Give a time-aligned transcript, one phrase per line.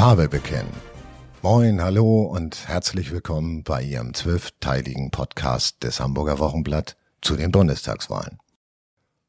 [0.00, 0.72] Farbe bekennen.
[1.42, 8.38] Moin, hallo und herzlich willkommen bei Ihrem zwölfteiligen Podcast des Hamburger Wochenblatt zu den Bundestagswahlen.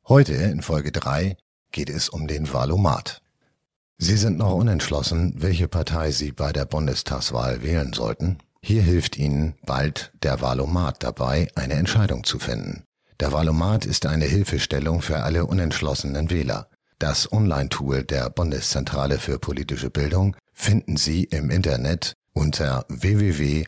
[0.07, 1.35] Heute in Folge 3
[1.73, 3.21] geht es um den Wahlomat.
[3.97, 8.37] Sie sind noch unentschlossen, welche Partei Sie bei der Bundestagswahl wählen sollten.
[8.61, 12.85] Hier hilft Ihnen bald der Wahlomat dabei, eine Entscheidung zu finden.
[13.19, 16.69] Der Wahlomat ist eine Hilfestellung für alle unentschlossenen Wähler.
[16.97, 23.63] Das Online-Tool der Bundeszentrale für politische Bildung finden Sie im Internet unter www.bpb.de.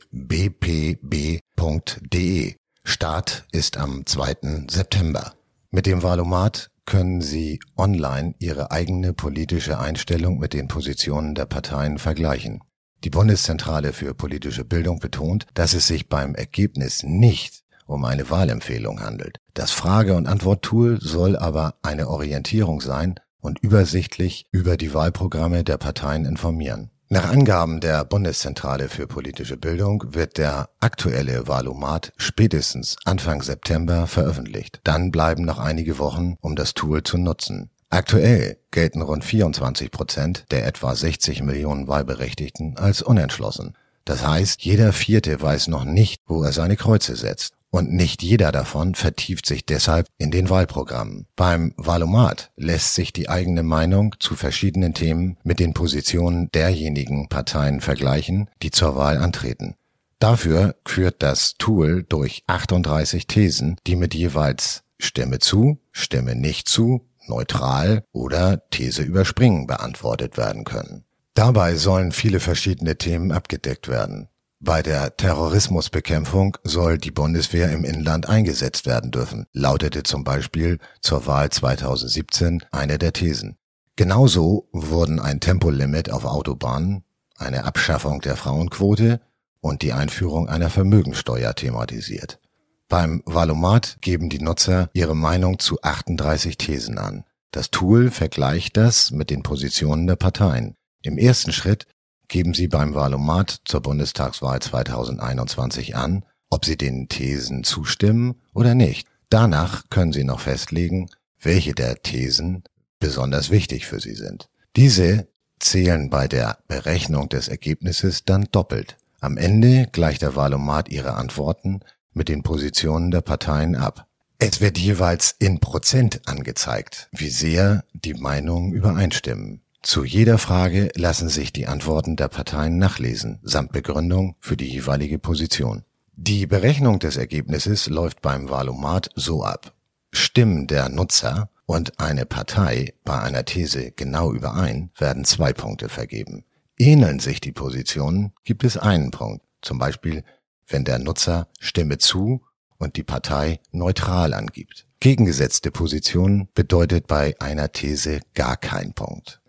[2.84, 4.67] Start ist am 2.
[4.70, 5.34] September.
[5.71, 11.98] Mit dem Wahlomat können Sie online Ihre eigene politische Einstellung mit den Positionen der Parteien
[11.98, 12.61] vergleichen.
[13.03, 19.01] Die Bundeszentrale für politische Bildung betont, dass es sich beim Ergebnis nicht um eine Wahlempfehlung
[19.01, 19.40] handelt.
[19.55, 25.77] Das Frage- und Antwort-Tool soll aber eine Orientierung sein und übersichtlich über die Wahlprogramme der
[25.77, 26.90] Parteien informieren.
[27.10, 34.80] Nach Angaben der Bundeszentrale für politische Bildung wird der aktuelle Wahlomat spätestens Anfang September veröffentlicht.
[34.84, 37.70] Dann bleiben noch einige Wochen, um das Tool zu nutzen.
[37.91, 43.76] Aktuell gelten rund 24 Prozent der etwa 60 Millionen Wahlberechtigten als unentschlossen.
[44.05, 47.54] Das heißt, jeder Vierte weiß noch nicht, wo er seine Kreuze setzt.
[47.74, 51.26] Und nicht jeder davon vertieft sich deshalb in den Wahlprogrammen.
[51.35, 57.82] Beim Wahlomat lässt sich die eigene Meinung zu verschiedenen Themen mit den Positionen derjenigen Parteien
[57.82, 59.74] vergleichen, die zur Wahl antreten.
[60.20, 67.09] Dafür führt das Tool durch 38 Thesen, die mit jeweils Stimme zu, Stimme nicht zu,
[67.28, 71.06] neutral oder These überspringen beantwortet werden können.
[71.34, 74.30] Dabei sollen viele verschiedene Themen abgedeckt werden.
[74.66, 81.28] Bei der Terrorismusbekämpfung soll die Bundeswehr im Inland eingesetzt werden dürfen, lautete zum Beispiel zur
[81.28, 83.57] Wahl 2017 eine der Thesen.
[83.97, 87.03] Genauso wurden ein Tempolimit auf Autobahnen,
[87.35, 89.19] eine Abschaffung der Frauenquote
[89.59, 92.40] und die Einführung einer Vermögensteuer thematisiert.
[92.88, 97.25] Beim Valomat geben die Nutzer ihre Meinung zu 38 Thesen an.
[97.52, 100.78] Das Tool vergleicht das mit den Positionen der Parteien.
[101.02, 101.85] Im ersten Schritt
[102.34, 109.08] geben Sie beim Wahlomat zur Bundestagswahl 2021 an, ob Sie den Thesen zustimmen oder nicht.
[109.30, 112.64] Danach können Sie noch festlegen, welche der Thesen
[112.98, 114.50] besonders wichtig für Sie sind.
[114.76, 115.28] Diese
[115.60, 118.98] zählen bei der Berechnung des Ergebnisses dann doppelt.
[119.22, 121.82] Am Ende gleicht der Wahlomat Ihre Antworten
[122.14, 124.08] mit den Positionen der Parteien ab.
[124.40, 129.62] Es wird jeweils in Prozent angezeigt, wie sehr die Meinungen übereinstimmen.
[129.84, 135.20] Zu jeder Frage lassen sich die Antworten der Parteien nachlesen, samt Begründung für die jeweilige
[135.20, 135.84] Position.
[136.16, 139.74] Die Berechnung des Ergebnisses läuft beim Wahlomat so ab.
[140.14, 146.46] Stimmen der Nutzer und eine Partei bei einer These genau überein, werden zwei Punkte vergeben.
[146.78, 150.24] Ähneln sich die Positionen, gibt es einen Punkt, zum Beispiel
[150.66, 152.42] wenn der Nutzer Stimme zu
[152.78, 154.88] und die Partei neutral angibt.
[155.02, 159.43] Gegengesetzte Position bedeutet bei einer These gar kein Punkt.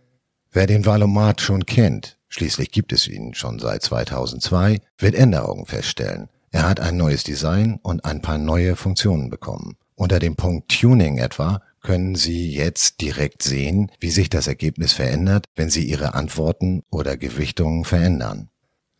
[0.56, 6.28] Wer den Valomat schon kennt, schließlich gibt es ihn schon seit 2002, wird Änderungen feststellen.
[6.53, 9.75] Er hat ein neues Design und ein paar neue Funktionen bekommen.
[9.97, 15.47] Unter dem Punkt Tuning etwa können Sie jetzt direkt sehen, wie sich das Ergebnis verändert,
[15.56, 18.48] wenn Sie Ihre Antworten oder Gewichtungen verändern.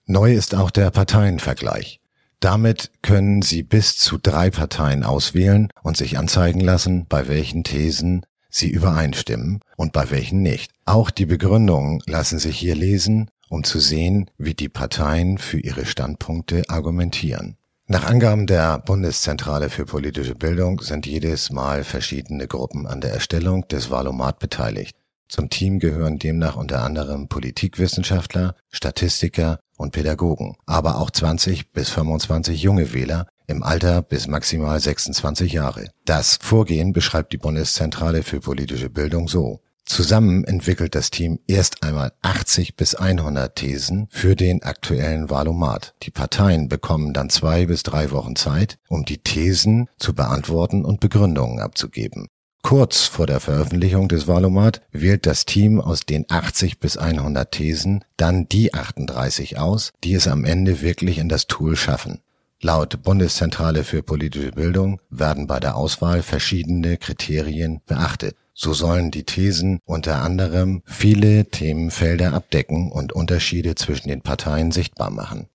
[0.06, 2.00] Neu ist auch der Parteienvergleich.
[2.41, 8.26] Damit können Sie bis zu drei Parteien auswählen und sich anzeigen lassen, bei welchen Thesen
[8.54, 10.70] sie übereinstimmen und bei welchen nicht.
[10.84, 15.87] Auch die Begründungen lassen sich hier lesen, um zu sehen, wie die Parteien für ihre
[15.87, 17.56] Standpunkte argumentieren.
[17.87, 23.69] Nach Angaben der Bundeszentrale für politische Bildung sind jedes Mal verschiedene Gruppen an der Erstellung
[23.69, 24.97] des Wahlomat beteiligt.
[25.28, 32.62] Zum Team gehören demnach unter anderem Politikwissenschaftler, Statistiker und Pädagogen, aber auch 20 bis 25
[32.62, 35.91] junge Wähler, im Alter bis maximal 26 Jahre.
[36.04, 39.60] Das Vorgehen beschreibt die Bundeszentrale für politische Bildung so.
[39.84, 45.94] Zusammen entwickelt das Team erst einmal 80 bis 100 Thesen für den aktuellen Wahlomat.
[46.02, 51.00] Die Parteien bekommen dann zwei bis drei Wochen Zeit, um die Thesen zu beantworten und
[51.00, 52.28] Begründungen abzugeben.
[52.62, 58.06] Kurz vor der Veröffentlichung des Wahlomat wählt das Team aus den 80 bis 100 Thesen
[58.16, 62.20] dann die 38 aus, die es am Ende wirklich in das Tool schaffen.
[62.65, 68.37] Laut Bundeszentrale für politische Bildung werden bei der Auswahl verschiedene Kriterien beachtet.
[68.55, 75.11] So sollen die Thesen unter anderem viele Themenfelder abdecken und Unterschiede zwischen den Parteien sichtbar
[75.11, 75.49] machen.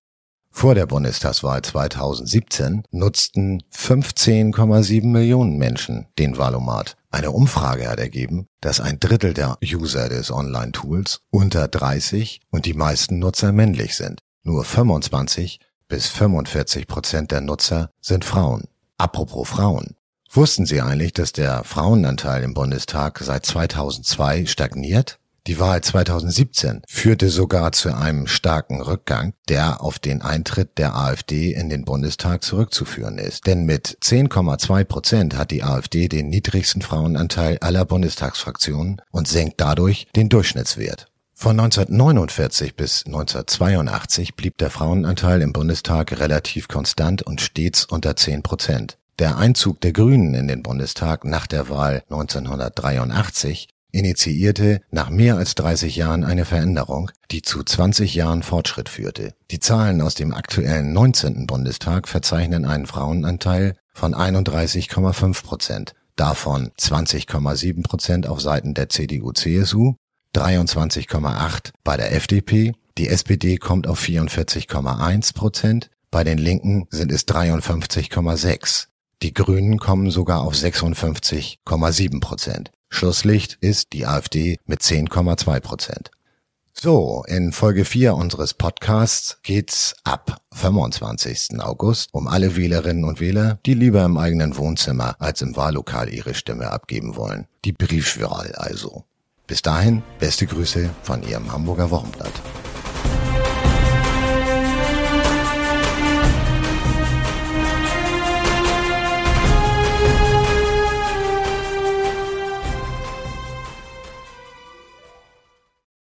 [0.52, 6.96] Vor der Bundestagswahl 2017 nutzten 15,7 Millionen Menschen den Wahlomat.
[7.10, 12.74] Eine Umfrage hat ergeben, dass ein Drittel der User des Online-Tools unter 30 und die
[12.74, 14.20] meisten Nutzer männlich sind.
[14.44, 15.58] Nur 25
[15.90, 18.64] bis 45 Prozent der Nutzer sind Frauen.
[18.96, 19.96] Apropos Frauen.
[20.32, 25.18] Wussten Sie eigentlich, dass der Frauenanteil im Bundestag seit 2002 stagniert?
[25.46, 31.52] Die Wahl 2017 führte sogar zu einem starken Rückgang, der auf den Eintritt der AfD
[31.52, 33.46] in den Bundestag zurückzuführen ist.
[33.46, 40.06] Denn mit 10,2 Prozent hat die AfD den niedrigsten Frauenanteil aller Bundestagsfraktionen und senkt dadurch
[40.14, 41.09] den Durchschnittswert.
[41.42, 48.42] Von 1949 bis 1982 blieb der Frauenanteil im Bundestag relativ konstant und stets unter 10
[48.42, 48.98] Prozent.
[49.18, 55.54] Der Einzug der Grünen in den Bundestag nach der Wahl 1983 initiierte nach mehr als
[55.54, 59.32] 30 Jahren eine Veränderung, die zu 20 Jahren Fortschritt führte.
[59.50, 61.46] Die Zahlen aus dem aktuellen 19.
[61.46, 69.94] Bundestag verzeichnen einen Frauenanteil von 31,5 Prozent, davon 20,7 Prozent auf Seiten der CDU-CSU
[70.34, 77.26] 23,8 bei der FDP, die SPD kommt auf 44,1 Prozent, bei den Linken sind es
[77.26, 78.86] 53,6.
[79.22, 82.70] Die Grünen kommen sogar auf 56,7 Prozent.
[82.88, 86.10] Schlusslicht ist die AfD mit 10,2 Prozent.
[86.72, 91.60] So, in Folge 4 unseres Podcasts geht's ab 25.
[91.60, 96.34] August um alle Wählerinnen und Wähler, die lieber im eigenen Wohnzimmer als im Wahllokal ihre
[96.34, 97.46] Stimme abgeben wollen.
[97.66, 99.04] Die Briefwahl also.
[99.50, 102.30] Bis dahin, beste Grüße von Ihrem Hamburger Wochenblatt.